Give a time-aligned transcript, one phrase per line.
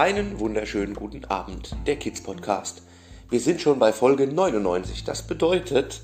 [0.00, 2.80] Einen wunderschönen guten Abend, der Kids Podcast.
[3.28, 5.04] Wir sind schon bei Folge 99.
[5.04, 6.00] Das bedeutet,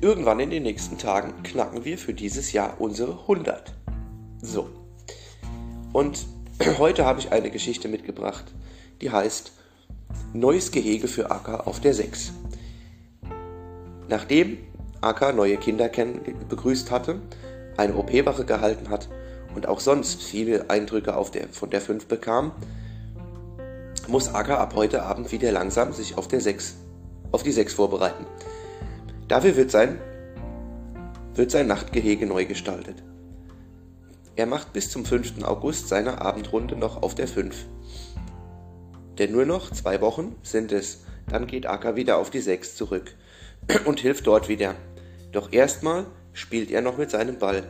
[0.00, 3.74] irgendwann in den nächsten Tagen knacken wir für dieses Jahr unsere 100.
[4.40, 4.70] So.
[5.92, 6.24] Und
[6.78, 8.46] heute habe ich eine Geschichte mitgebracht,
[9.02, 9.52] die heißt
[10.32, 12.32] Neues Gehege für Acker auf der 6.
[14.08, 14.56] Nachdem
[15.02, 15.90] Acker neue Kinder
[16.48, 17.20] begrüßt hatte,
[17.76, 19.10] eine OP-Wache gehalten hat
[19.54, 22.52] und auch sonst viele Eindrücke der, von der 5 bekam,
[24.08, 26.76] muss Acker ab heute Abend wieder langsam sich auf, der 6,
[27.32, 28.26] auf die 6 vorbereiten.
[29.28, 29.98] Dafür wird sein,
[31.34, 33.02] wird sein Nachtgehege neu gestaltet.
[34.36, 35.44] Er macht bis zum 5.
[35.44, 37.54] August seine Abendrunde noch auf der 5.
[39.18, 43.14] Denn nur noch zwei Wochen sind es, dann geht Acker wieder auf die 6 zurück
[43.84, 44.74] und hilft dort wieder.
[45.30, 47.62] Doch erstmal spielt er noch mit seinem Ball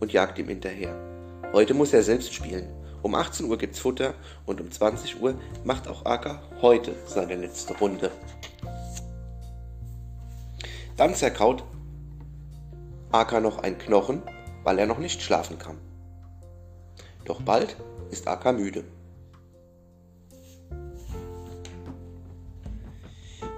[0.00, 1.15] und jagt ihm hinterher.
[1.56, 2.68] Heute muss er selbst spielen.
[3.00, 4.12] Um 18 Uhr gibt's Futter
[4.44, 8.10] und um 20 Uhr macht auch Acker heute seine letzte Runde.
[10.98, 11.64] Dann zerkaut
[13.10, 14.20] Acker noch ein Knochen,
[14.64, 15.78] weil er noch nicht schlafen kann.
[17.24, 17.74] Doch bald
[18.10, 18.84] ist Acker müde.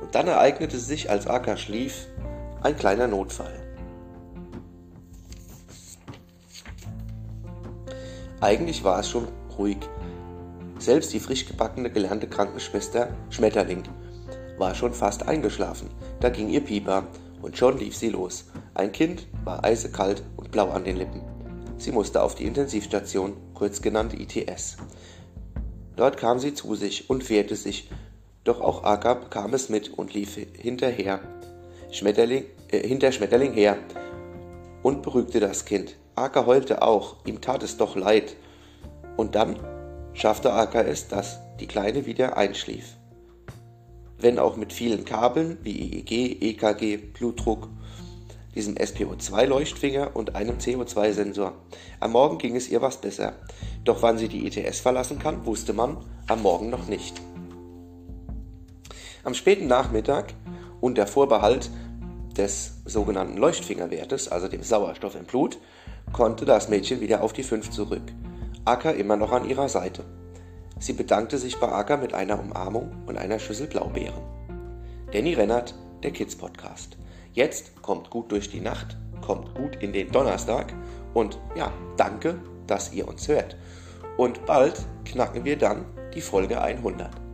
[0.00, 2.06] Und dann ereignete sich, als Acker schlief,
[2.62, 3.67] ein kleiner Notfall.
[8.40, 9.26] Eigentlich war es schon
[9.58, 9.78] ruhig.
[10.78, 13.82] Selbst die frisch gebackene gelernte Krankenschwester Schmetterling
[14.58, 15.90] war schon fast eingeschlafen.
[16.20, 17.04] Da ging ihr Pieper
[17.42, 18.44] und schon lief sie los.
[18.74, 21.22] Ein Kind war eisekalt und blau an den Lippen.
[21.78, 24.76] Sie musste auf die Intensivstation, kurz genannt ITS.
[25.96, 27.90] Dort kam sie zu sich und wehrte sich,
[28.44, 31.20] doch auch Aka bekam es mit und lief hinterher,
[31.90, 33.78] Schmetterling, äh, hinter Schmetterling her
[34.82, 35.96] und beruhigte das Kind.
[36.18, 38.36] Aka heulte auch, ihm tat es doch leid.
[39.16, 39.58] Und dann
[40.12, 42.96] schaffte Aka es, dass die Kleine wieder einschlief.
[44.18, 47.68] Wenn auch mit vielen Kabeln wie EEG, EKG, Blutdruck,
[48.54, 51.52] diesem SPO2-Leuchtfinger und einem CO2-Sensor.
[52.00, 53.34] Am Morgen ging es ihr was besser.
[53.84, 57.20] Doch wann sie die ETS verlassen kann, wusste man am Morgen noch nicht.
[59.22, 60.34] Am späten Nachmittag
[60.80, 61.70] unter Vorbehalt
[62.36, 65.58] des sogenannten Leuchtfingerwertes, also dem Sauerstoff im Blut,
[66.12, 68.02] konnte das Mädchen wieder auf die fünf zurück.
[68.64, 70.04] Acker immer noch an ihrer Seite.
[70.78, 74.22] Sie bedankte sich bei Acker mit einer Umarmung und einer Schüssel Blaubeeren.
[75.12, 76.96] Danny Rennert, der Kids Podcast.
[77.32, 80.72] Jetzt kommt gut durch die Nacht, kommt gut in den Donnerstag
[81.14, 83.56] und ja, danke, dass ihr uns hört.
[84.16, 87.27] Und bald knacken wir dann die Folge 100.